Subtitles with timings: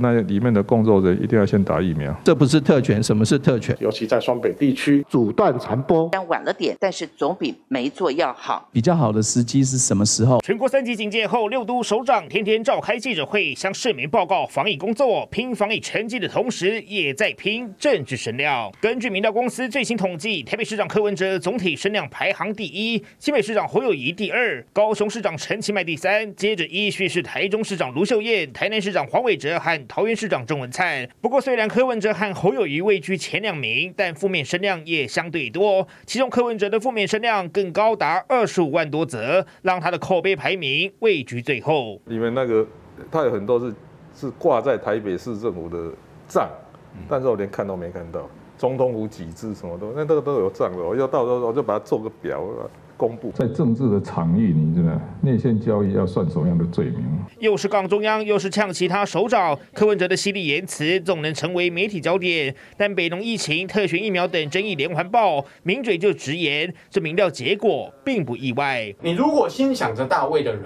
[0.00, 2.14] 那里面的工作人一定要先打疫苗。
[2.24, 3.76] 这不是特权，什么是特权？
[3.80, 8.68] 尤其在双北地区阻断传播，虽然晚了点，但是总比没做要好。
[8.72, 10.40] 比较好的时机是什么时候？
[10.40, 18.72] 全国三级警戒后，六都首长天天召开记者会，向市民报告防疫工作，拼防疫成绩的同时，也在拼政治声量。
[18.80, 31.04] 根据民调公司最新统计，台北市长柯文哲总体声量排行第一，新北市长侯友宜第二，高雄市长陈其迈第三，接着依序是台中市长卢秀燕、台南市长黄伟哲和桃园市长郑文灿。
[31.20, 42.00] 不过，虽然柯文哲和侯友宜位居前两名，但负面声量也相对多，其中柯文哲的负面声量更高达二十五万多则，让他的口碑排名位居最后。
[42.04, 42.64] 里面那个
[43.10, 43.74] 他有很多是
[44.14, 45.92] 是挂在台北市政府的
[46.28, 46.48] 账，
[47.08, 48.30] 但是我连看都没看到。
[48.56, 52.40] 总统府几支什么都，那这个都有账的，我要到时候我就把它做个表
[53.00, 53.30] 公布。
[53.30, 57.02] 在政治的场域，你知道内线交易要算什么样的罪名？
[57.38, 62.54] 又是杠中央，又是呛其他首长，柯文哲的犀利言辞总能成为媒体焦点。
[62.76, 68.94] 但北农疫情、特权疫苗等争议连环爆，名嘴就直言，这民调结果并不意外。
[69.00, 70.64] 你如果心想着大卫的人，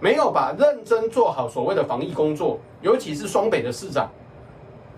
[0.00, 4.10] 没有把认真做好所谓的防疫工作，尤其是双北的市长。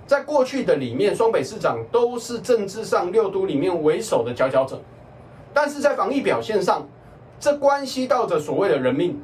[0.06, 4.82] 在过去的里面，双北市长都是政治上六都里面为首的佼佼者，
[5.52, 6.88] 但是在防疫表现上，
[7.38, 9.20] 这关系到着所谓的人命。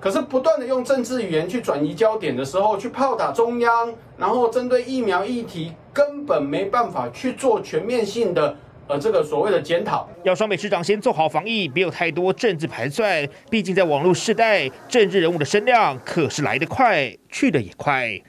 [0.00, 8.56] 可是不断的用政治语言去转移焦点的时候，去炮打中央，然后针对疫苗议题，根本没办法去做全面性的
[8.88, 10.08] 呃这个所谓的检讨。
[10.24, 13.28] 要双北市长先做好防疫，别有太多政治盘算。
[13.48, 18.20] 毕竟在网络时代，政治人物的声量可是来得快，去得也快。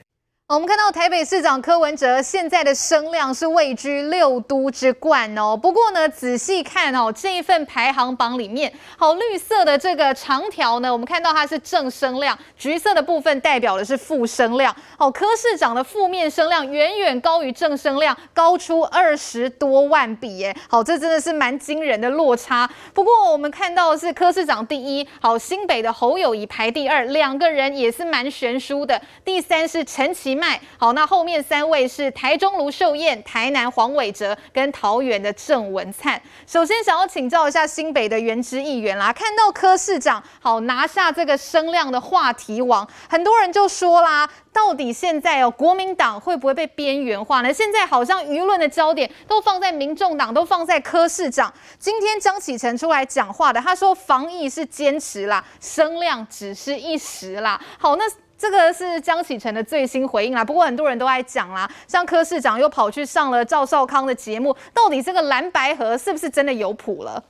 [0.53, 5.57] 我们看到台北市长柯文哲现在的声量是位居六都之冠哦。
[5.57, 14.75] 不过呢，仔细看哦，这一份排行榜里面，好绿色的这个长条呢，我们看到它是正声量，橘色的部分代表的是负声量。
[14.95, 20.55] 好，柯市长的负面声量远远高于正声量，高出二十多万笔耶。
[20.69, 22.69] 好，这真的是蛮惊人的落差。
[22.93, 29.01] 不过我们看到是柯市长第一，好，新北的侯友宜排第二，两个人也是蛮悬殊的。
[29.25, 30.42] 第三是陈其。
[30.77, 36.21] 好，那后面三位是台中卢秀燕、台南黄伟哲跟桃园的郑文灿。
[36.45, 47.53] 首先想要请教一下新北的原之议员啦，看到柯市长好拿下这个声量的话题王，很多人就说啦，到底现在哦国民党会不会被边缘化呢？
[47.53, 51.53] 现在好像舆论的焦点都放在民众党，都放在柯市长。
[51.79, 57.59] 今天张启臣出来讲话的，他说防疫是坚持啦，声量只是一时啦。
[57.77, 58.03] 好，那。
[58.43, 67.23] 这个是江启臣的最新回应啦，不过很多人都在讲啦，像柯市长又跑去上了赵少康的节目，到底这个蓝白河是不是真的有谱了？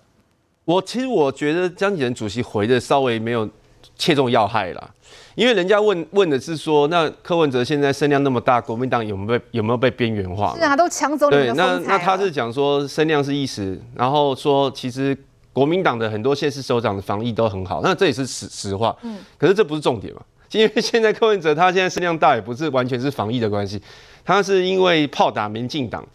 [0.66, 3.48] 我其实我觉得江启臣主席回的稍微没有
[3.96, 4.90] 切中要害啦，
[5.36, 10.56] 因为人家问问的是说，那柯文哲现在声量那么大，国民党有没有被有没有被边缘化？
[10.58, 11.44] 是啊，都抢走你的。
[11.44, 15.16] 对，那那他是讲说声量是一时，然后说其实
[15.54, 18.98] 国民党的很多县市首长的防疫都很好，那这也是实实话。
[19.04, 20.22] 嗯，可是这不是重点嘛。
[20.60, 23.82] 因为现在柯文哲他现在声量大，也不是完全是防疫的关系，
[24.24, 26.06] 他是因为炮打民进党，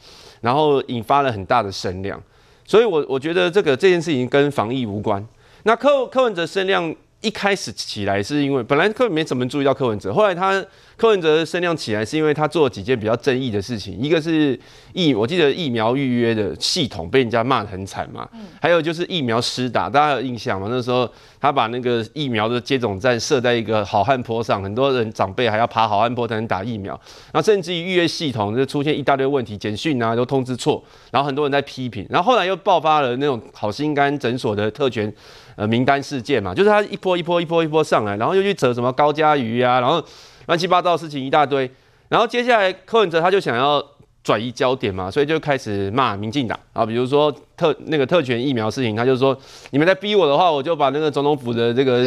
[0.41, 2.23] 然后引发了很大的声量，
[2.65, 5.25] 所以我我觉得这个这件事情跟防疫无关。
[5.65, 10.65] 那柯柯文哲声量一开始起来是因为本来根本没怎么注意到柯文哲，后来他。
[10.99, 14.59] 柯文哲的声量起来，是因为他做了几件比较争议的事情，一个是
[14.93, 18.29] 疫，我记得疫苗预约的系统被人家骂得很惨嘛，
[18.61, 20.67] 还有就是疫苗施打，大家有印象吗？
[20.69, 21.09] 那时候
[21.41, 27.01] 他把那个疫苗的接种站设在一个好汉坡上，很多人长辈还要爬好汉坡才能打疫苗，
[27.33, 30.83] 然后甚至于预约系统就出现一大堆问题，简讯啊都通知错，
[31.13, 35.13] 然后很多人在批评，然后后来又爆发了那种好心肝诊所的特权
[35.55, 40.05] 呃名单事件嘛，就是他一波一波一波一波上来，然后又去扯什么高嘉瑜啊，然后。
[40.49, 41.71] 乱七八糟的事情一大堆，
[42.09, 43.85] 然后接下来柯文哲他就想要
[44.25, 46.59] 转移焦点嘛，所以就开始骂民进党。
[46.73, 49.39] 啊，比如说特那个特权疫苗事情，他就说
[49.73, 52.03] 你们在逼我的话，我就把那个总统府的这个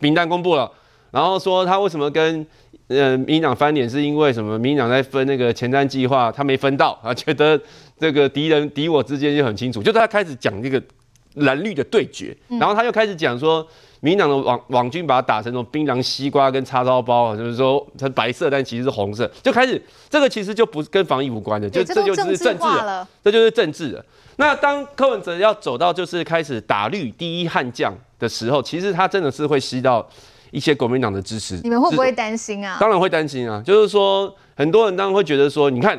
[0.00, 0.70] 名单公布了，
[1.10, 2.46] 然后说他为什么跟
[2.88, 4.58] 呃民进党翻脸，是因为什么？
[4.58, 7.60] 民进党在分那个前瞻计划，他没分到啊，觉得
[8.00, 10.82] 这个敌人敌我之间就很清楚，就他开始讲这个
[11.34, 13.66] 蓝绿的对决，然后他又开始讲说。
[14.04, 24.04] 民进党的网网军把它打成那种槟榔西瓜跟叉烧包，就是说它白色，但其实是红色，就开始这个其实就不是跟防疫无关的，就这就是政治了，这就是政治了。
[24.38, 30.04] 那当柯文哲要走到就是开始打绿第一悍将的时候，其实他真的是会吸到
[30.50, 31.60] 一些国民党的支持。
[31.62, 32.78] 你们会不会担心啊？
[32.80, 35.96] 当然会担心啊，就是说很多人当然会觉得说，你看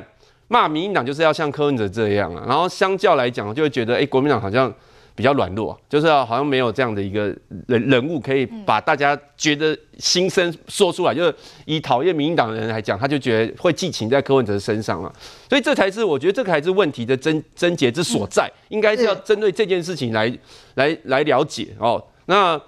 [0.50, 4.74] 骂民进党就是要像柯文哲这样啊，然后相较来讲就会觉得，哎，国民党好像。
[5.16, 7.26] 比较软弱，就是好像没有这样的一个
[7.68, 11.14] 人人物可以把大家觉得心声说出来。
[11.14, 15.14] 就是以讨厌民进党的人来讲，他就觉得会寄情在柯文哲身上嘛。
[15.48, 20.36] 所以这才是我觉得这个才是问题的症症结之所在，应该是要针对这件事情来
[20.74, 22.04] 来来了解哦。
[22.26, 22.60] 那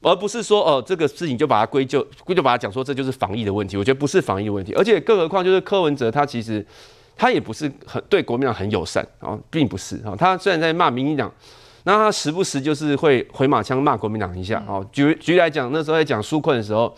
[0.00, 3.76] 而不是说哦这个事情就把它归咎归咎把它讲说这就是防疫的问题。
[3.76, 6.66] 我觉得不是防疫的问题，而且更何况就是柯文哲他其实
[7.14, 10.16] 他也不是很对国民党很友善啊，并不是啊。
[10.18, 11.32] 他虽然在骂民进党。
[11.86, 14.84] 那他时不时就是会回马枪骂国民党一下哦。
[14.90, 16.88] 举举例来讲，那时候在讲纾困的时候，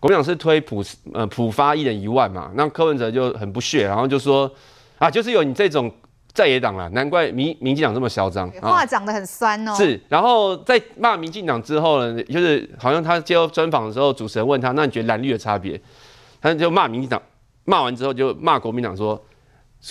[0.00, 0.82] 国民党是推普
[1.12, 4.50] 呃普发一人一万嘛，那柯文哲就很不屑，然后就说
[4.98, 5.92] 啊，就是有你这种
[6.32, 9.74] 在野党啦，难怪民民进党这么嚣张，话讲得很酸哦。
[9.76, 15.80] 是，然后在骂民进党之后呢，就是好像他接受专访的时候，主持人问他，那你觉得蓝绿的差别？
[16.40, 17.20] 他就骂民进党，
[17.64, 19.22] 骂完之后就骂国民党说。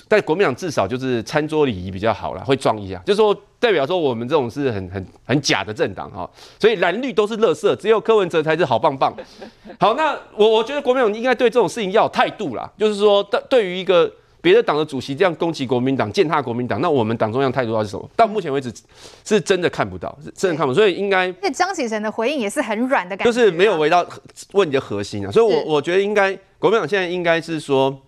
[0.08, 9.12] 但国民党至少就是餐桌礼仪比较好啦，会装一下，就是说代表说我们这种是很很很假的政党哈，所以蓝绿都是垃圾，只有柯文哲才是好棒棒。
[9.80, 18.08] 好，那我我觉得国民党应该对这种事情要有态度啦，就是说对对于一个别的党的主席这样攻击国民党、践踏国民党，那我们党中央态度到是什么？
[18.16, 18.72] 到目前为止
[19.26, 21.34] 是真的看不到，是真的看不到，所以应该。
[21.42, 24.06] 那张启臣的回应也是很软的感觉，就是没有回到
[24.52, 28.00] 问题的核心啊，所以我我觉得应该国民党现在应该是说。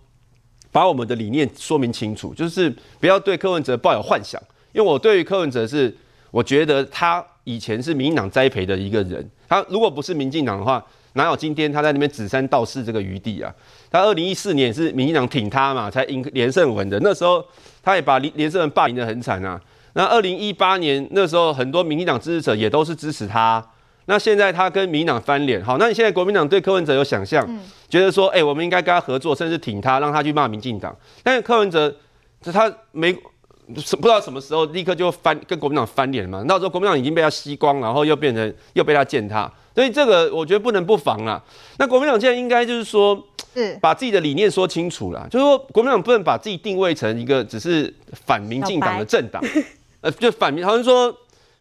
[0.72, 4.42] 把我们的理念说明清楚，就是不要对柯文哲抱有幻想。
[4.72, 5.94] 因为我对于柯文哲是，
[6.30, 9.30] 我觉得他以前是民进党栽培的一个人。
[9.46, 10.82] 他如果不是民进党的话，
[11.12, 13.54] 哪有今天他在那边指三道四这个余地啊？
[13.90, 16.98] 他二零一四年是民进党挺他嘛，才赢连胜文的。
[17.00, 17.44] 那时候
[17.82, 19.60] 他也把连连胜文霸凌得很惨啊。
[19.92, 23.62] 那二零一八年那时候很多民进党支持者也都是支持他。
[24.06, 27.48] 那现在他跟民进党翻脸，好，那你现在国民党对柯文哲有想象，
[27.88, 30.94] 觉得说，哎、欸，我们应该跟他合作，甚至挺他，让他去骂民进党。
[31.22, 31.94] 但是柯文哲，
[32.52, 36.42] 他没不知道什么时候立刻就翻跟国民党翻脸嘛。
[36.48, 41.40] 那时候国民党已经被他吸光，然后又变成又被他践踏，所以这个我觉得不能不防啊。
[41.78, 43.24] 那国民党现在应该就是说，
[43.80, 47.94] 把自己的理念说清楚了，就是说国民党不能把自己定位成一个只是
[48.26, 49.40] 反民进党的政党，
[50.00, 51.16] 呃，就反民，好像说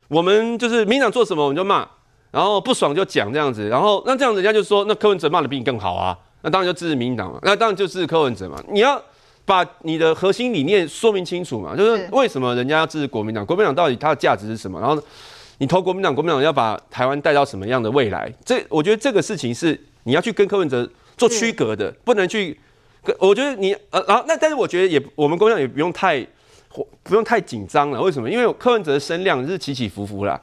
[0.08, 1.88] 我们就是民进党做什么我们就骂。
[2.32, 8.58] 然后不爽就讲这样子，然后那这样子人家就说，那柯文哲骂的比你更好啊，那当然就支持民进党嘛，那当然就支持柯文哲嘛。
[8.70, 9.02] 你要
[9.44, 14.80] 把你的核心理念说明清楚嘛，就是为什么人家要支持国民党，国民党到底它的价值是什么？
[14.80, 14.98] 然后
[15.58, 18.32] 你投国民党，国民党要把台湾带到什么样的未来？
[18.46, 22.58] 这我觉得这个事情是你要去跟柯文哲做区隔的，不能去。
[23.20, 26.26] 我觉得你呃，然后那但是我觉得也我们国民党也不用太
[27.04, 28.02] 不用太紧张了。
[28.02, 28.30] 为什么？
[28.30, 30.40] 因为柯文哲的声量是起起伏伏啦，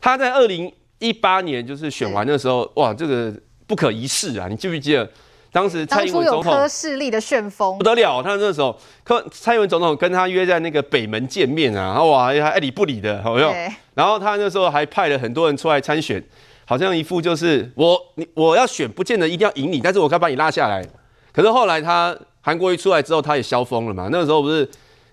[0.00, 0.70] 他在二零。
[1.00, 3.34] 一八年就是选完的时候，哇，这个
[3.66, 4.46] 不可一世啊！
[4.48, 5.10] 你记不记得
[5.50, 8.22] 当时蔡英文总统柯势力的旋风不得了？
[8.22, 13.52] 他那时候柯蔡英文总统跟他约在那个北门见面啊，哇，还爱理不理的，好像。
[13.94, 16.22] 然后他那时候还派了很多人出来参选，
[16.64, 20.86] 好像一副就是我你我要选，不见得一定要赢你，但是我可以把你拉下来。
[21.32, 24.08] 可是后来他韩国瑜出来之后，他也消风了嘛。
[24.12, 24.68] 那个时候不是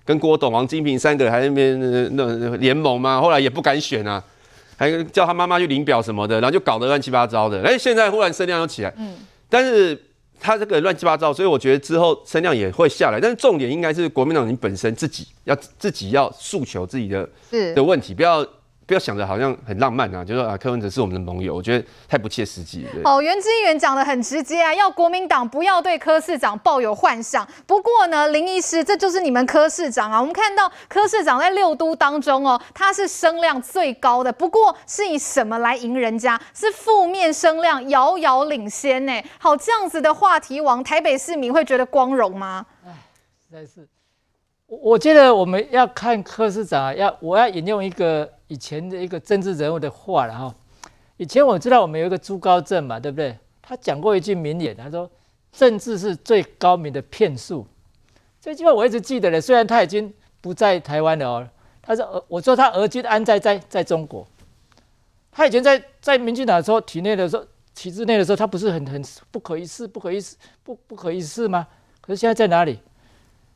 [0.05, 3.21] 跟郭董、王金平三个还在那边那联盟嘛？
[3.21, 4.23] 后来也不敢选啊。
[4.77, 7.61] 还叫他妈妈去领表什么的，然后就搞得乱七八糟的。
[7.63, 9.15] 哎，现在忽然声量又起来，嗯，
[9.49, 10.01] 但是
[10.39, 13.19] 他这个乱七八糟，所以我觉得之后声量也会下来。
[13.19, 17.27] 但是重点应该是国民党你本身自己要自己要诉求自己的
[17.75, 18.47] 的问题，不要。
[18.87, 22.87] 不要想着好像很浪漫啊，就说啊柯文哲是我们的盟友，我觉得太不切实际。
[23.03, 27.45] 好，袁之远讲得很直接啊，要国民党不要对柯市长抱有幻想。
[27.65, 30.21] 不过呢，林医师，这就是你们柯市长啊。
[30.21, 36.39] 我们看到柯市长在六都当中哦，他是声量最高的，不过是以什么来赢人家？
[36.53, 39.21] 是负面声量遥遥领先呢。
[39.37, 42.65] 好，这样子的话题王，台北市民会觉得光荣吗？
[42.85, 42.95] 哎，
[43.49, 43.85] 实在是，
[44.67, 48.31] 我我觉得我们要看柯市长，要我要引用一个。
[48.49, 50.55] 以前的一个政治人物的话了哈，
[51.17, 53.37] 以前我知道我们有一个朱高正嘛，对不对？
[53.61, 55.11] 他讲过一句名言，他说
[55.51, 57.67] ：“政治是最高明的骗术。”
[58.39, 61.49] 这句话我一直记得嘞，虽然他已经不在台湾了哦。
[61.81, 64.25] 他说：“我说他而今安在在在中国。
[65.29, 67.45] 他以前在在民进党的时候，体内的时候，
[67.75, 71.67] 体制内的时候，他不是很很不可一世、不可一世、不不可一世吗？
[71.99, 72.79] 可是现在在哪里？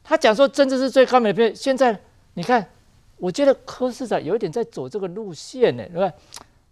[0.04, 2.00] 他讲说政治是最高明的骗，现在
[2.34, 2.68] 你看。”
[3.22, 6.12] 我觉得柯市长有一点在走这个路线呢，对吧？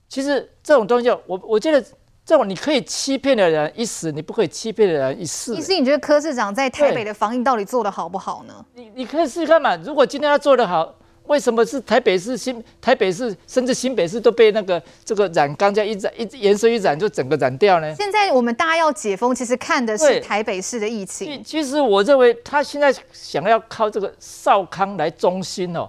[0.07, 1.79] 其实这种东西，我我觉得
[2.25, 5.53] 这种你可以欺骗的人一时，你不可以欺骗的人一世。
[5.53, 8.65] 意思你觉得柯市长在台北的防疫到底做得好不好呢？
[8.74, 9.75] 你你可以试试看嘛。
[9.75, 10.91] 如果今天他做得好，
[11.29, 17.93] 为什么是台北市、新台北市甚至新北市都被那个这个染缸这样一染一颜色一染就整个染掉呢？
[17.93, 21.43] 现在我们大家要解封，其实看的是台北市的疫情。
[21.43, 25.88] 其实我认为他现在想要靠这个少康来中心哦。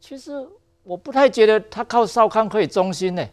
[0.00, 0.32] 其实
[0.82, 3.24] 我不太觉得他靠少康可以中心呢。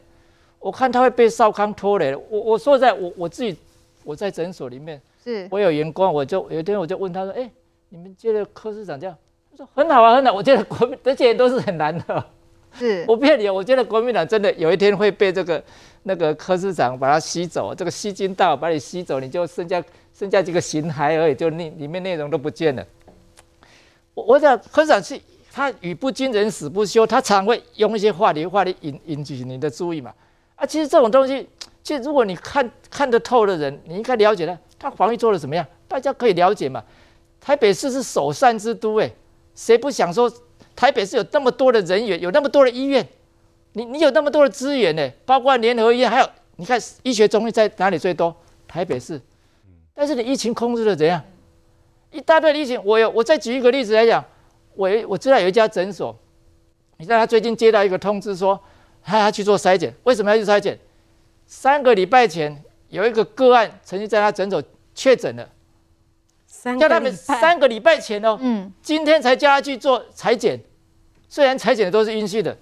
[0.60, 2.16] 我看他会被少康拖累。
[2.16, 3.58] 我我说在我我自己
[4.04, 7.52] 我在诊所里面，是我有员工，我就有一天我就问他说：“哎、欸，
[7.90, 9.18] 你们觉得柯市长这样？”
[9.52, 12.26] 他说：“很好啊，很好。”我觉得国民这些都是很难的。
[12.80, 15.62] 是 我骗你，我觉得国民党真的有一天会被这个
[16.04, 22.86] 那个柯市长把他吸走，这个吸金道把你吸走，你就剩下剩下几个形骸而已，就那里面内容都不见了。
[24.14, 25.20] 我我想柯市长是
[25.52, 30.14] 他语不惊人死不休，他常会用一些话题话题引引起你的注意嘛。
[30.56, 31.48] 啊，其实这种东西，
[31.84, 35.66] 其实如果你看看得透的人，你应该了解他，他防疫做得怎么样？
[35.90, 36.82] 大家可以了解嘛。
[37.42, 39.12] 台北市是首善之都，诶，
[39.56, 40.32] 谁不想说？
[40.74, 43.06] 台北市有那么多的人员，有那么多的医院，
[43.74, 45.12] 你你有那么多的资源呢？
[45.26, 48.36] 包括联合医院，还有你看医学中心在哪里最多？
[48.68, 49.22] 台北市。
[49.94, 51.22] 但是你疫情控制的怎样？
[52.10, 54.24] 一大堆的疫情，我有我再举一个例子来讲，
[54.76, 56.18] 我我知道有一家诊所，
[56.98, 58.60] 你知道他最近接到一个通知说，
[59.04, 60.80] 他要去做筛检，为什么要去筛检？
[61.46, 64.64] 三个礼拜前有一个个案曾经在他诊所
[64.96, 65.48] 确诊了，
[66.80, 70.60] 叫他们三个礼拜前哦，嗯，今天才叫他去做裁剪。
[71.28, 72.56] 虽然裁剪的都是阴性的，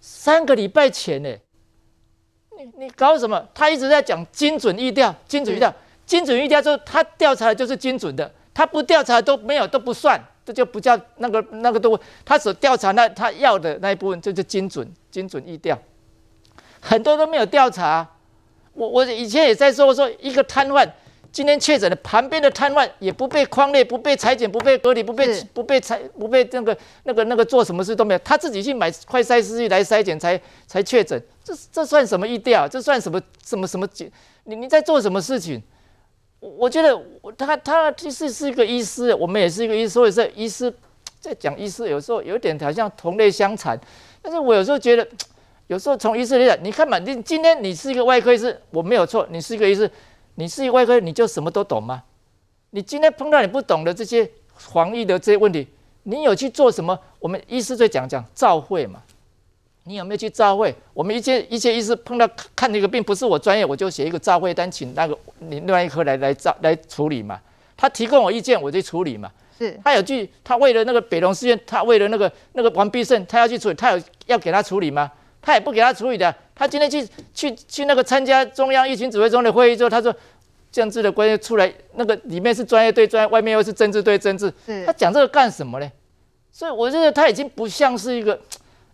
[0.00, 1.30] 三个礼拜前呢，
[2.58, 3.48] 你你搞什么？
[3.54, 5.72] 他一直在讲精准预调，精准预调，
[6.04, 15.78] 精准预调，说他调查的就是精准的，他不调查都没有都不算，这就不叫那个那个都，他所调查那他要的那一部分，就是精准精准预调，
[16.80, 18.06] 很多都没有调查。
[18.72, 20.86] 我我以前也在说，我说一个瘫痪。
[21.32, 32.66] 今天确诊的旁边的瘫痪也不被框列，不被裁剪，不被隔离，不被不被裁，不被那个那个那个做什么事都没有，他自己去买快筛试剂来筛检才才确诊，这这算什么医调？
[32.66, 33.88] 这算什么什么什么？
[34.44, 35.62] 你你在做什么事情？
[36.40, 37.00] 我我觉得
[37.38, 40.72] 他他其实是一个医师，我们也是一个医师，所以说医师
[41.20, 43.78] 在讲医师有时候有点好像同类相残，
[44.20, 45.06] 但是我有时候觉得，
[45.68, 49.88] 有时候从医师来讲，你看嘛，你今天你是一个外科医师，我没有错，你是一个医师。
[50.34, 52.02] 你是一个外科，你就什么都懂吗？
[52.70, 55.66] 你今天碰到你不懂的这些防疫的这些问题，
[56.04, 56.98] 你有去做什么？
[57.18, 59.02] 我们医师在讲讲照会嘛？
[59.84, 60.74] 你有没有去照会？
[60.94, 67.40] 我们一些一些医师碰到看那个病不是我专业，我就写一个照会单，请那个你另外一科来来照来处理嘛。
[67.76, 69.30] 他提供我意见，我就处理嘛。
[69.58, 69.78] 是。
[69.82, 75.10] 他有去，他为了那个北龙事件，他为了那个那个王必胜，他要去处理，他有要给他处理吗？
[75.42, 76.34] 他也不给他处理的。
[76.54, 80.14] 他今天去去去那个参加中央疫情指挥中心的会议之后，他说
[80.70, 84.52] 政治的关系出来，那个里面是专业对专业，外面又是政治对政治。
[84.86, 85.90] 他讲这个干什么呢？
[86.52, 88.38] 所以我觉得他已经不像是一个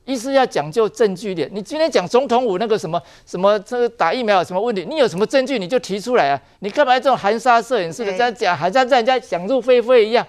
[0.04, 1.48] 一是要讲究证据的。
[1.50, 4.84] 你今天讲总统府那个什么什么这个打疫苗有什么问题？
[4.88, 6.40] 你有什么证据你就提出来啊！
[6.60, 10.24] 你干嘛这种含沙射影似的这样讲，好像让人家想入非非一样？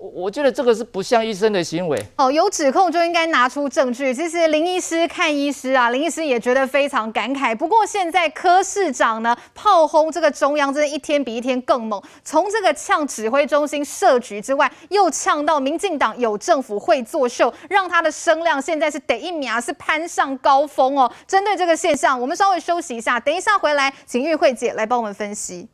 [0.00, 1.98] 我觉得这个是不像医生的行为。
[2.16, 4.14] 哦，有指控就应该拿出证据。
[4.14, 7.54] 其实林医师看医师啊，林医师也觉得非常感慨。
[7.54, 12.02] 不过现在柯市长呢，炮轰这个中央，真的一天比一天更猛。
[12.24, 21.12] 从这个呛指挥中心设局之外，又呛到民进党有政府会作秀，让他的声量现在是得一秒是攀上高峰哦。
[21.26, 25.68] 针对这个现象，我们稍微休息一下，等一下回来，请玉慧姐来帮我们分析。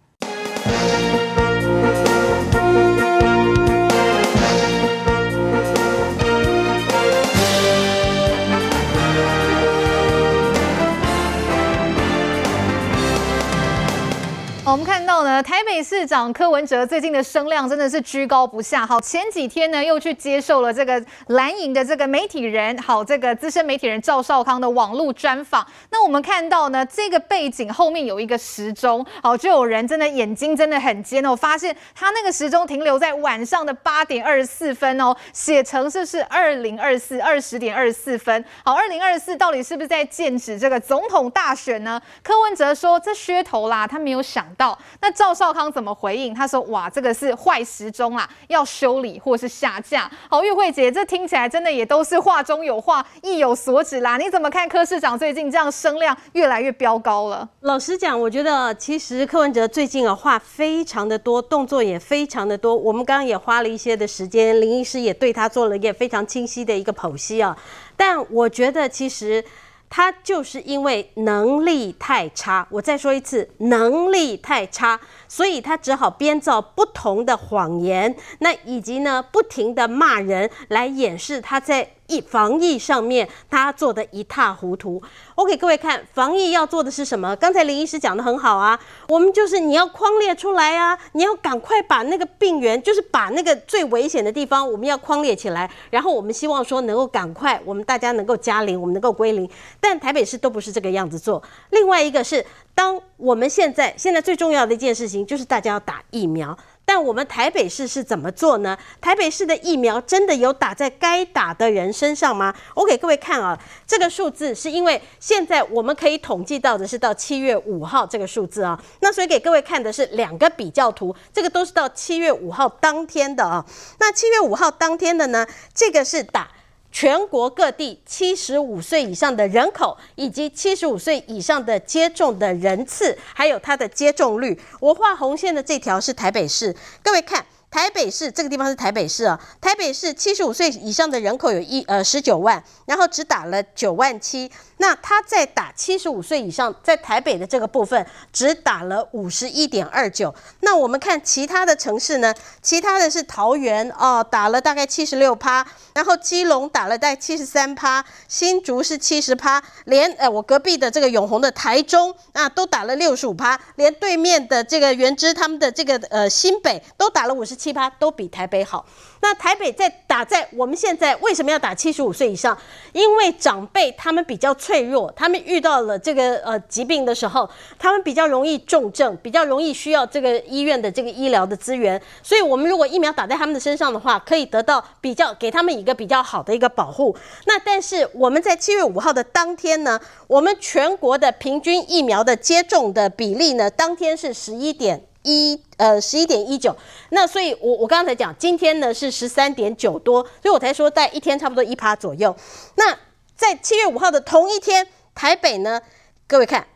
[14.77, 15.06] 我们看
[15.43, 18.87] 台北市长柯文哲最近的声量真的是居高不下。
[18.87, 25.67] 好，前几天呢又去接受了这个蓝营的这个媒体人，好，这个资深媒体人赵少康的网络专访。
[25.91, 38.45] 那我们看到呢，这个背景后面有一个时钟，好，就有人真的眼睛真的很尖哦，发现他那个时钟停留在晚上的八点二十四分哦，写成是是二零二四二十点二十四分。
[38.65, 42.01] 好，二零二四到底是不是在剑指这个总统大选呢？
[42.23, 46.33] 柯文哲说这噱头啦，他没有想到，那赵赵少康怎么回应？
[46.33, 54.17] 他说：“哇，这个是坏时钟啊，要修理或是下架。”好，玉慧姐，这听起来真的也都是话中有话，意有所指啦。
[54.19, 57.49] 你怎么看柯市长最近这样声量越来越飙高了？
[57.63, 62.77] 老实讲，我觉得其实柯文哲最近啊话非常的多，动作也非常的多。
[62.77, 67.59] 我们刚刚也花了一些的时间，林医师也对他做了一个非常清晰的一个剖析啊。
[67.97, 69.45] 但我觉得其实。
[69.89, 81.96] 他就是因为能力太差，我再说一次，能力太差，所以他只好编造不同的谎言，那以及呢不停的骂人来掩饰他在。
[82.09, 85.03] 疫防疫上面，他做的一塌糊涂。
[85.35, 87.35] 我给各位看，防疫要做的是什么？
[87.37, 95.71] 刚才林医师讲的很好啊，我们就是你要框列出来啊，你要赶快把那个病源，就是把那个最危险的地方，我们要框列起来。
[95.91, 99.49] 然后我们希望说能够赶快，我们大家能够加零，我们能够归零。
[99.81, 101.43] 但台北市都不是这个样子做。
[101.71, 102.45] 另外一个是，
[102.75, 106.57] 当我们现在现在最重要的一件事情，就是大家要打疫苗。
[106.89, 108.79] 但我们台北市是怎么做呢？
[109.01, 112.55] 台北市的疫苗真的有打在该打的人身上吗？
[112.77, 123.67] 我给各位看啊，这个数字是因为现在我们可以统计到的是到七月五号这个数字啊，那所以给各位看的是两个比较图，这个都是到七月五号当天的啊。
[123.99, 126.49] 那七月五号当天的呢，这个是打。
[126.99, 134.59] 全国各地七十五岁以上的人口，以及七十五岁以上的接种的人次，还有它的接种率。
[134.81, 137.45] 我画红线的这条是台北市，各位看。
[137.69, 144.51] 台北市这个地方是台北市啊，台北市七十五岁以上的人口有一呃十九万，然后只打了九万七。
[144.79, 150.35] 那他在打七十五岁以上，在台北的这个部分只打了五十一点二九。
[150.61, 152.33] 那我们看其他的城市呢？
[152.63, 167.57] 其他的是桃园哦，打了大概七十六趴，然后基隆打了大概七十三趴，新竹是七十趴，连呃我隔壁的这个永红的台中啊都打了六十五趴，连对面的这个元知他们的这个呃新北都打了五十。
[167.67, 168.87] 七八都比台北好。
[169.21, 172.57] 那台北在打在我们现在为什么要打七十五岁以上？
[172.93, 182.01] 因为长辈他们比较脆弱，他们遇到了这个呃疾病的时候，他们比较容易重症，比较容易需要这个医院的这个医疗的资源。
[182.23, 187.17] 所以，我们如果疫苗打在他们的身上的话，可以得到比较给他们一个比较好的一个保护。
[187.47, 195.03] 那但是我们在七月五号的当天呢，我们全国的平均疫苗的接种的比例呢，当天是十一点。
[195.27, 196.75] 一呃十一点一九，
[197.11, 202.35] 那所以我我刚才讲，今天呢是十三点九多，所以我才说在一天差不多一趴左右。
[202.77, 202.97] 那
[203.35, 205.83] 在七月五号的同一天，台北呢，
[206.29, 206.69] 各位看，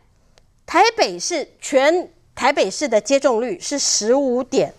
[0.65, 4.73] 台北市全台北市的接种率是十五点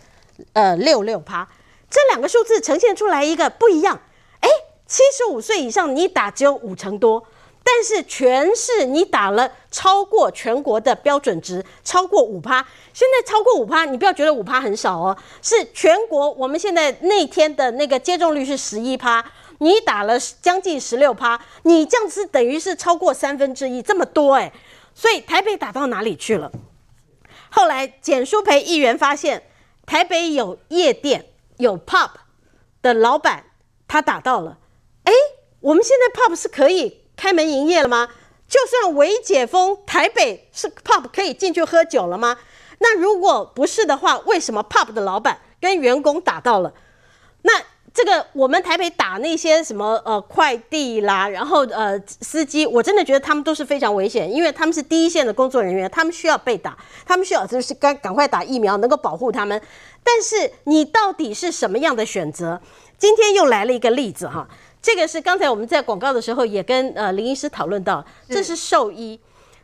[0.53, 1.49] 呃六六趴，
[1.91, 3.99] 这两个数字呈现出来一个不一样。
[4.41, 4.49] 哎，
[4.87, 7.27] 七十五岁以上你打只有五成多。
[7.65, 12.67] 但是全市你打了超过全国的标准值，超过五趴。
[12.93, 19.25] 现在超过五趴，你不要觉得五趴很少哦，是全国我们现在那天的那个接种率是十一趴，
[19.59, 24.53] 你打了将近十六趴，你这样子等于是超过三分之一这么多诶。
[24.95, 26.51] 所以台北打到哪里去了？
[27.51, 29.45] 后来简舒培议员发现，
[29.87, 31.27] 台北有夜店
[31.59, 32.11] 有 pub
[32.83, 33.45] 的老板
[33.87, 34.59] 他打到了，
[35.05, 35.13] 诶，
[35.61, 37.02] 我们现在 pub 是可以。
[37.23, 38.09] 开门营业了吗？
[38.49, 42.37] 就算微解封，台北是 pub 可以进去喝酒了吗？
[42.81, 46.75] 那如果不是的话，为什么 pub 的老板跟员工打到了？
[47.43, 47.53] 那
[47.95, 59.63] 这个我们台北打那些什么呃快递啦，然后呃司机，我真的觉得他们都是非常危险，因为他们是第一线的工作人员，他们需要被打，他们需要就是赶赶快打疫苗，能够保护他们。
[60.03, 62.61] 但是你到底是什么样的选择？
[62.99, 64.49] 今天又来了一个例子哈。
[64.83, 69.19] 这个是刚才我们在广告的时候也跟呃林医师讨论到，这是兽医，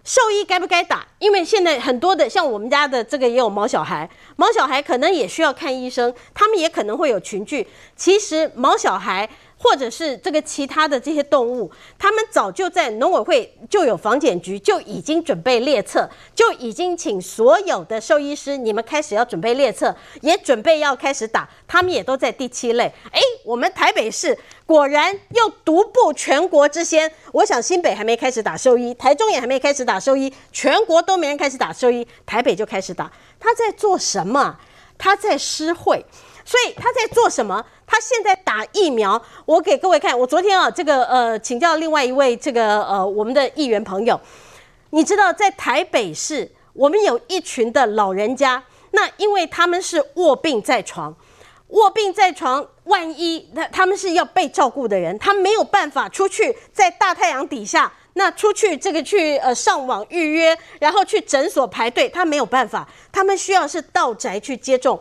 [0.04, 1.07] 兽医该不该打？
[1.18, 7.66] 因为现在很多的像我们家的这个也有毛小孩，毛小孩可能也需要看医生，他们也可能会有群聚。
[7.96, 9.28] 其实毛小孩。
[9.58, 22.92] 或者是这个其他的这些动物，他们早就在农委会就有防检局就已经准备列册，就已经请所有的兽医师，你们开始要准备列册，也准备要开始打，他们也都在第七类。
[23.10, 27.10] 哎，我们台北市果然又独步全国之先。
[27.32, 33.10] 我想新北还没开始打兽医，台中也还没开始打兽医，全国都没人开始打兽医，台北就开始打。
[33.40, 34.58] 他在做什么？
[34.98, 36.04] 他在施惠。
[36.44, 37.62] 所以他在做什么？
[37.87, 39.22] 他现在打疫苗。
[39.44, 44.18] 我给各位看，我昨天啊，这个呃，请教另外一位这个呃，我们的议员朋友，
[44.88, 51.14] 你知道在台北市，我们有一群的老人家，那因为他们是卧病在床，
[51.66, 65.00] 卧病在床，万一他他们是要被照顾的人，他没有办法出去在大太阳底下，那出去这个去呃上网预约，然后去诊所排队，他没有办法，他们需要是到宅去接种，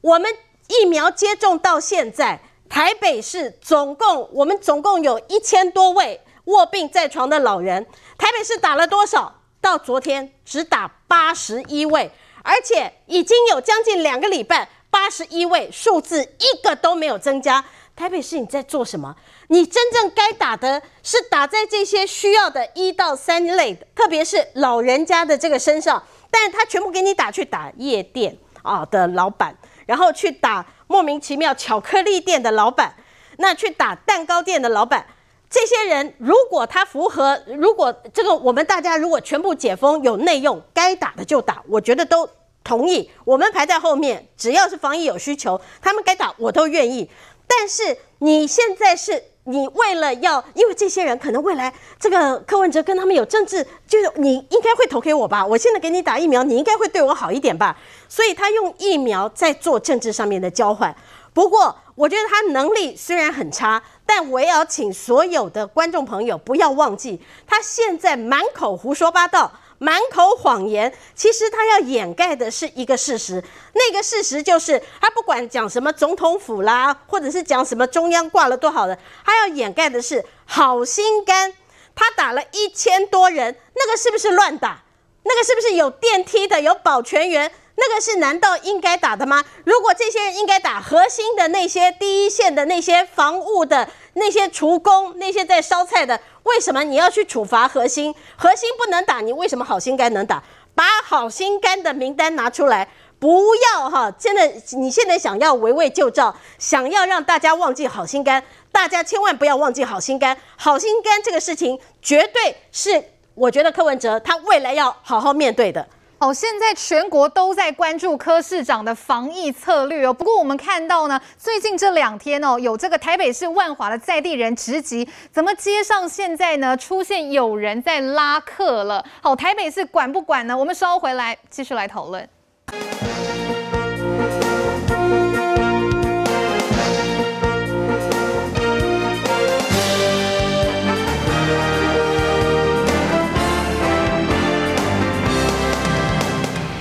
[0.00, 0.30] 我们。
[0.66, 7.84] 疫苗接种到现在，台北市总共我们总共有一千多位卧病在床的老人。
[8.16, 9.42] 台北市打了多少？
[9.60, 12.10] 到昨天只打八十一位，
[12.42, 17.62] 而且已经有将近两个礼拜，八十一位数字一个都没有增加。
[17.96, 19.14] 台北市你在做什么？
[19.48, 26.02] 你真正该打的是打在这些需要的一到三类，特别是老人家的这个身上。
[26.30, 32.96] 但是他全部给你打去打夜店啊的老板，然后去打莫名其妙巧克力店的老板，
[33.38, 35.06] 那去打蛋糕店的老板。
[35.48, 42.28] 这些人如果他符合，如果这个我们大家如果全部解封有内用，该打的就打，我觉得都
[42.64, 43.08] 同意。
[43.24, 47.08] 我们排在后面，只要是防疫有需求，他们该打我都愿意。
[47.58, 55.44] 但是你现在是你为了要，因为这些人可能未来这个柯文哲跟他们有政治，就是你应该会投给我吧？
[55.44, 57.76] 我现在给你打疫苗，你应该会对我好一点吧？
[58.08, 60.94] 所以他用疫苗在做政治上面的交换。
[61.32, 63.82] 不过我觉得他能力虽然很差。
[64.06, 69.50] 但我也要请所有的观众朋友不要忘记，他现在满口胡说八道，
[69.84, 70.90] 满口谎言。
[71.14, 73.44] 其实他要掩盖的是一个事实，
[73.74, 81.52] 那个事实就是他不管讲什么总统府啦，或者是讲什么中央挂了多少人，他要掩盖的是好心肝。
[81.94, 84.82] 他打了一千多人，那个是不是乱打？
[85.22, 87.50] 那个是不是有电梯的，有保全员？
[87.76, 89.44] 那个是难道应该打的吗？
[89.64, 98.14] 如果这些人应该打核心的那些第一线的那些防务的那些厨工，那些在烧菜的，为什么你要去处罚核心？
[98.36, 100.42] 核心不能打，你为什么好心肝能打？
[100.74, 102.88] 把好心肝的名单拿出来，
[103.20, 104.10] 不要哈！
[104.10, 104.44] 真的，
[104.76, 110.36] 你现在想要围魏救赵，想要让大家忘记好心肝，大家千万不要忘记好心肝。
[110.56, 115.86] 好心肝这个事情，绝对是我觉得柯文哲他未来要好好面对的。
[116.24, 120.14] 好，现在全国都在关注柯市长的防疫策略哦。
[120.14, 129.04] 不过我们看到呢，最近这两天哦，有这个台北市万华的在地人直击，怎么街上现在呢出现有人在拉客了？
[129.20, 130.56] 好，台北市管不管呢？
[130.56, 132.26] 我们稍后回来继续来讨论。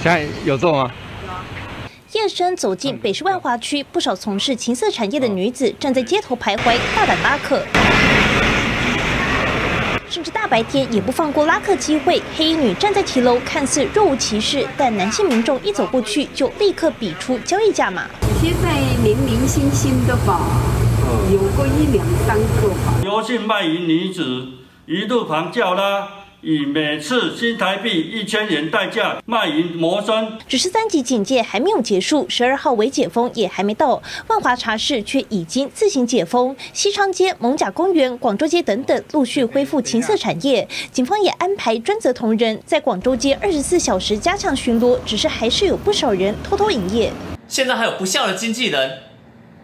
[0.03, 0.91] 现在有做吗？
[2.11, 7.65] 夜深走进北市万华区，不少从事情色产业的女子站在街头徘徊，大胆拉客，
[10.09, 12.21] 甚至大白天也不放过拉客机会。
[12.35, 18.03] 黑衣女站在骑楼，看似若无其事，但男性民众一走过去就立刻比出交易价码。
[18.41, 18.73] 现在
[19.05, 20.41] 零零星星的吧，
[21.31, 22.99] 有个一两三个吧。
[23.01, 24.47] 刘姓卖淫女子
[24.85, 26.22] 一路旁叫拉。
[26.43, 30.37] 以每次新台币一千元代价卖淫谋生。
[30.45, 36.53] 只是三级警戒还没有结束，十二号为解封也还没到，万华茶室却已经自行解封。
[36.73, 44.99] 西昌街、蒙甲公园、广州街等等陆续恢复情色产业，警方也安排专责同仁在广州街二十四小时加强巡逻。
[45.05, 47.09] 只是还是有不少人偷偷营业。
[47.47, 48.99] 现在还有不孝的经纪人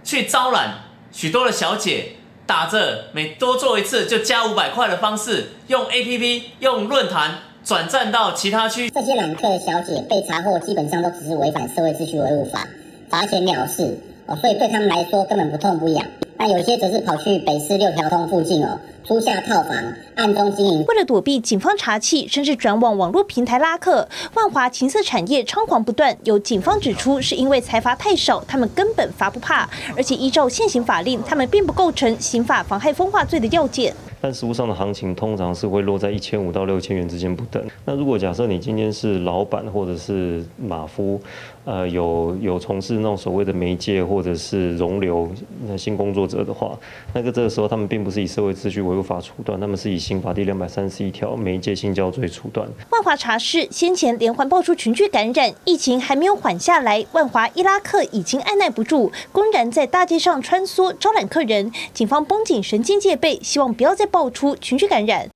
[0.03, 2.18] 去招揽许多的小姐。
[2.49, 8.89] 打着每多做一次就加五百块的方式，用 APP、用论坛转战到其他区。
[8.89, 12.67] 这些揽客小姐被查获，基本上都只是违反社会秩序维护法，
[13.07, 16.03] 罚钱了事哦，所以对他们来说根本不痛不痒。
[16.41, 19.75] 那有些则是跑去北市六条通附近哦，租下套房，
[20.15, 20.85] 暗中经营。
[20.85, 26.17] 为了躲避警方查缉，甚至转往网络平台拉客，万华情色产业猖狂不断。
[26.23, 33.93] 有警方指出，是因为财阀太少，他们根本罚不怕，而且依照现行法令，他们并不构成刑法妨害风化罪的要件。
[34.21, 37.65] 但实物上的行情通常是会落在一千五到六千元之间不等。
[37.85, 41.17] 那如果假设你今天是老板或者是马夫，
[41.63, 45.29] 呃，有有从事那种所谓的媒介或者是容留
[45.65, 46.77] 那性工作者的话，
[47.13, 52.67] 那个这个时候他们并不是以社会秩序维护法处断，他们是以刑法第两百三十一条媒介性交罪处断。
[52.91, 64.09] 万华茶室先前连环爆出群聚感染，疫情还没有缓下来，万华伊拉克已经按捺不住，公然在大街上穿梭招揽客人，警方绷紧神经戒备，希望不要再。
[64.11, 65.29] 爆出群聚感染。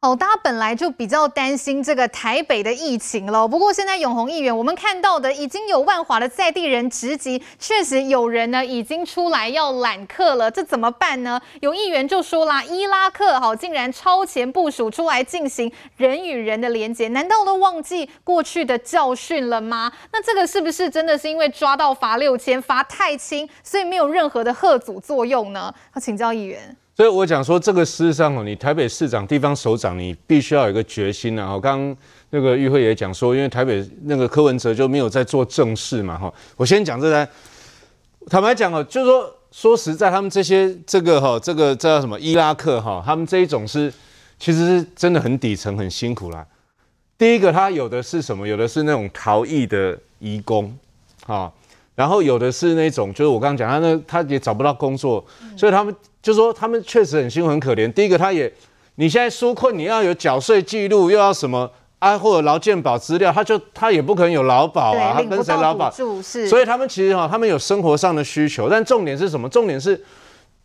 [0.00, 3.48] 哦，大家本来就比较担心这个台北的疫情了。
[3.48, 11.40] 不过现在永鸿议员，我们看到的已经有万华的在地人直击，确实有人呢已经出来要揽客了，这怎么办呢？
[11.62, 19.92] 有议员就说啦，伊拉克好竟然超前部署出来进行人与人的连接，难道都忘记过去的教训了吗？
[20.12, 25.74] 那这个是不是真的是因为抓到罚六千，罚太轻，所以没有任何的吓阻作用呢？
[25.96, 26.76] 要请教议员。
[26.98, 31.52] 所以我讲说，这个事实上哦，你台北市长、地方首长，你必须要有一个决心啊！
[31.54, 31.96] 我刚刚
[32.30, 36.34] 那个裕惠也讲说，因为台北那个柯文哲就没有在做正事嘛，哈。
[36.56, 37.28] 我先讲这来，
[38.26, 43.94] 坦白讲哦，就是说说实在，他们这些这个哈，这个这叫什么伊拉克哈，他们这一种是
[44.40, 46.44] 其实是真的很底层、很辛苦啦。
[47.16, 48.44] 第一个，他有的是什么？
[48.44, 50.76] 有的是那种逃逸的移工，
[51.24, 51.52] 哈。
[51.98, 55.24] 然后有的是那种，就是我刚刚讲，他那他也找不到工作，
[55.56, 57.92] 所以他们就说他们确实很辛苦很可怜。
[57.92, 58.52] 第一个，他也
[58.94, 65.90] 你现在纾困，你要有缴税记录，又要什么啊，或者劳健保资料，他就他也不可能有劳保啊，他跟谁劳保？
[65.90, 69.48] 所以他们其实哈，他们有生活上的需求，但重点是什么？
[69.48, 70.00] 重点是，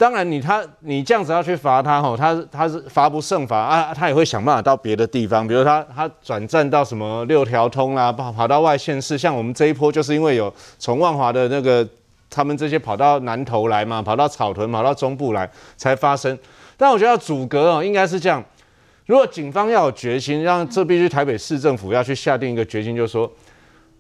[0.04, 11.88] 当然你他你这样子要去罚他吼，他他是罚不胜罚啊，他也会想办法到别的地方，比如他他转战到什么六条通啦，跑跑到外县市，像我们这一波就是因为有从万华的那个
[12.30, 16.38] 他们这些跑到南投来嘛，跑到草屯，跑到中部来才发生。
[16.76, 18.44] 但我觉得要阻隔哦，应该是这样。
[19.06, 23.32] 如果警方要有决心，让这必须台北市政府要去下定一个决心，就是说，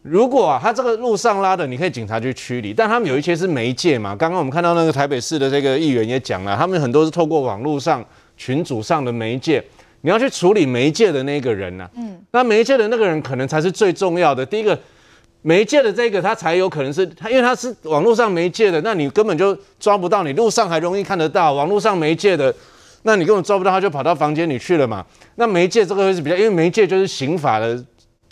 [0.03, 4.13] 如果啊他这个路上拉的，你可以警察去驱离，但他们有一些是媒介嘛。
[4.13, 8.03] 刚刚我们看到那个台北市的这个议员也讲了，他们很多是透过网络上
[8.35, 9.63] 群组上的媒介，
[10.01, 14.45] 你要去处理媒介的那个人呢、啊，嗯，那媒介的那个人可能才是最重要的。
[14.45, 14.77] 第一个，
[15.41, 22.53] 媒介的这个他才有可能是他，因为他是网络上媒介的，那你根本就抓不到，你路上还容易看得到，网络上媒介的。
[23.05, 25.05] 那你根本抓不到，他就跑到房间里去了嘛？
[25.35, 27.77] 那媒介这个会是比较，因为媒介就是刑法的，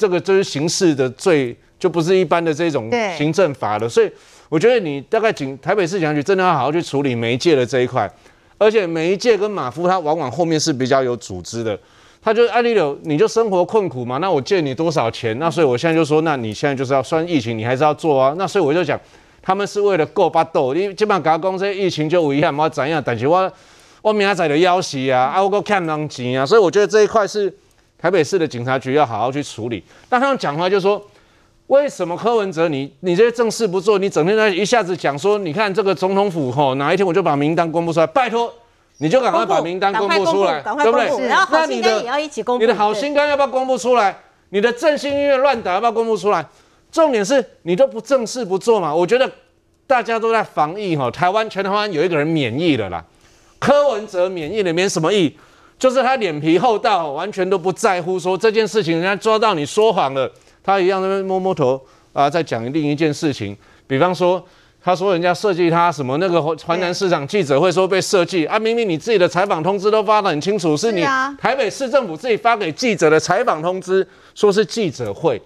[0.02, 3.88] 这个就是刑事的罪，就不是一般的这种行政法了。
[3.88, 4.10] 所以
[4.50, 8.12] 我觉得你大概警台北市警察局真的要好好去处理媒介的这一块，
[8.58, 11.78] 而且媒介跟马夫他往往后面是比较有组织的，
[12.20, 15.38] 他就安利了，你就生活困苦嘛，那我借你多少钱？
[15.38, 18.34] 那所以我现在就说，那你现在就是要算疫情，你还是要做啊。
[18.38, 19.00] 那所以我就讲，
[19.40, 23.02] 他们是为了够巴斗，因为基本上讲讲这疫情就危险嘛，怎样？
[23.06, 23.52] 但是我。
[24.04, 27.54] 我明仔载的要挟啊，啊，我够看人钱啊，所以我觉得这一块是
[28.02, 29.84] 台北市的警察局要好好去处理。
[30.10, 31.02] 但他们讲话就说，
[31.68, 38.52] 为什么柯文哲你你这些正事不做，你整天在一下子讲说，你看这个总统府吼，哪一天我就把名单公布出来，拜托
[38.98, 41.28] 你就赶快把名单公布出来，对不对？
[41.28, 44.18] 然后好心肝也要一起公布，你的好心肝要不要公布出来？
[44.50, 46.46] 你的振兴医院乱打要不要公布出来？
[46.92, 48.94] 重点是你都不正事不做嘛。
[48.94, 49.32] 我觉得
[49.88, 53.02] 大家都在防疫哈，台湾全台湾有一个人免疫了啦。
[53.60, 55.34] 柯文哲免疫了，免什么意？
[55.82, 60.32] 就是他脸皮厚到完全都不在乎说这件事情，人家抓到你说谎了，
[60.64, 61.82] 他一样在那边摸摸头
[62.14, 63.58] 啊，在讲另一件事情。
[63.88, 64.46] 比方说，
[64.84, 71.02] 他说人家设计他什么那个华南市长记者会说被设计啊，明明你自己的采访通知都发得很清楚，是你
[71.40, 75.42] 台北市政府自己发给记者的采访通知，说是记者会。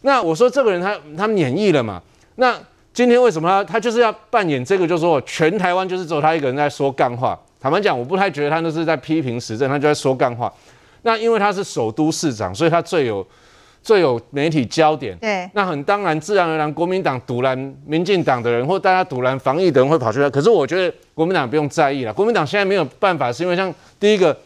[0.00, 2.00] 那我说这个人他他免疫了嘛？
[2.36, 2.58] 那
[2.94, 7.38] 今天为什么他他就是要扮演这个，就是说全台湾就是只有他一个人在说干话。
[7.64, 10.52] 坦白讲，我不太觉得他那是在批评时政，他就在说干话。
[11.00, 13.26] 那因为他是首都市长，所以他最有
[13.82, 15.16] 最有媒体焦点。
[15.16, 20.28] 对，那很当然，自然而然，国民党堵拦民进党的人，或大家堵拦防疫的人会跑出来。
[20.28, 24.36] 可是我觉得国民党不用在意了，国民党现在没有办法，是因为像第一个，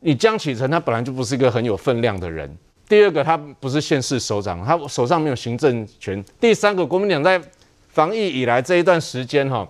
[0.00, 2.46] 你江启臣他本来就不是一个很有分量的人；
[2.86, 7.40] 第二个，他不是县市首长，他手上没有行政权；第三个，国民党在
[7.88, 9.66] 防疫以来这一段时间哈。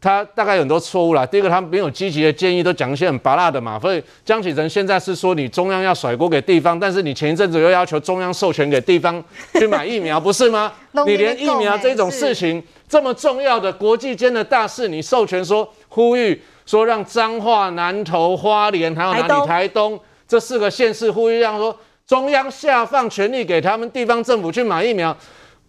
[0.00, 1.24] 他大概有很多错误啦。
[1.24, 3.78] 第一个，他没有积极的建议，都讲一些很拔辣的嘛。
[3.80, 9.22] 所以江启臣现在是说你中央要甩锅给地方，但是你前一阵子又要求中央授权给地方
[9.54, 10.72] 去买疫苗，不是吗？
[11.06, 25.16] 你连疫苗这种事情这么重要的国际间的大事，你授权说呼吁说让彰化、南投、花莲还有哪里台东这四个县市呼吁让说中央下放权力给他们地方政府去买疫苗，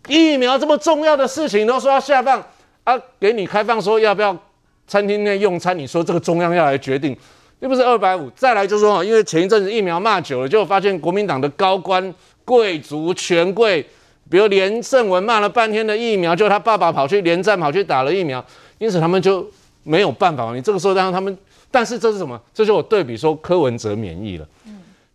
[0.07, 2.43] 疫苗这么重要的事情都说要下放。
[2.87, 4.33] 啊，给你开放说要不要
[4.87, 5.77] 餐厅内用餐？
[5.77, 7.13] 你说这个中央要来决定，
[7.59, 8.29] 又不是二百五。
[8.29, 13.85] 再来就是说，因为前一阵子疫苗骂久了，就发现国民党的高官、贵族、权贵，
[14.29, 18.41] 比如连胜文骂了半天的疫苗，就他爸爸跑去连战跑去打了疫苗，
[18.77, 19.45] 因此他们就
[19.83, 20.55] 没有办法。
[20.55, 21.37] 你这个时候让他们，
[21.69, 22.41] 但是这是什么？
[22.53, 24.47] 这就我对比说柯文哲免疫了。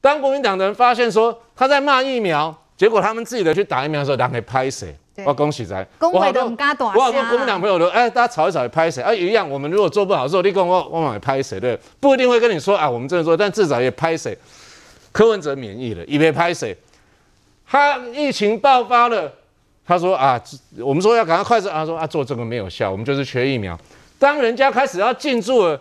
[0.02, 4.94] 当国民党的人发现说他在骂疫苗，结果他们自己的去打疫苗的时候，他可以拍谁？
[5.26, 9.12] 我恭喜在，我我好多国民党朋友都哎，大家吵一吵，拍谁啊？
[9.12, 11.60] 一样，我们如果做不好的时候，你跟我我往拍谁？
[11.60, 14.36] 对，不一定会跟你说啊，我们这么做，但至少也拍谁？
[15.12, 16.74] 柯文哲免疫了，以为拍谁？
[17.66, 19.30] 他疫情爆发了，
[19.86, 20.42] 他说啊，
[20.78, 23.78] 我们说要赶快快速，他说啊，做这个没有效，我们就是缺疫苗。
[24.18, 25.78] 当人家开始要进驻了，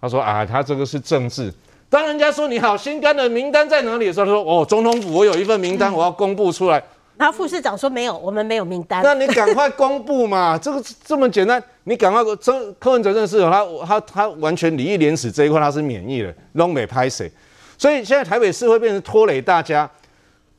[0.00, 1.54] 他说啊，他这个是政治。
[1.88, 6.78] 当人家说你好心肝的名单在哪里的时候，他说哦，总统府我有一份名单，我要公布出来。
[6.78, 6.84] 嗯
[7.22, 9.00] 然后副市长说没有，我们没有名单。
[9.04, 12.20] 那你赶快公布嘛， 这个这么简单，你赶快。
[12.40, 17.30] 这柯文哲认识他，他他完全礼义廉耻这一块他是免疫的，拢没拍谁。
[17.78, 19.88] 所以现在台北市会变成拖累大家，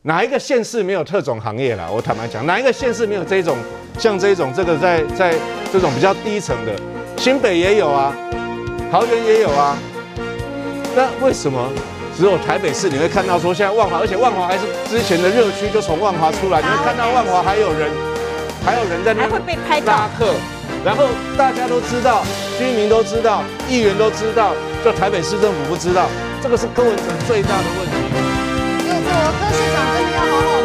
[0.04, 1.89] 哪一个县市没有特种行业啦？
[1.91, 3.58] 我坦白讲，哪一个县市没有这种
[3.99, 5.36] 像这种这个在在
[5.69, 6.73] 这种比较低层的，
[7.17, 8.15] 新北也有啊，
[8.89, 9.78] 桃园也有啊，
[10.95, 11.69] 那为什么？
[12.17, 17.89] 只有台北市你会看到说现在万华，而且万华还是之前的热区，就从万华出来，你会看到万华还有人，
[18.63, 20.34] 还有人在那边拉客，
[20.86, 22.23] 然后大家都知道，
[22.58, 24.54] 居民都知道，议员都知道，
[24.86, 26.08] 就台北市政府不知道，
[26.41, 27.95] 这个是柯文哲最大的问题。
[28.86, 28.93] 柯
[29.52, 30.62] 市长真的要好好。